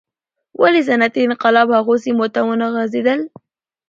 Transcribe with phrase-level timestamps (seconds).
[0.61, 3.19] ولې صنعتي انقلاب هغو سیمو ته ونه غځېدل.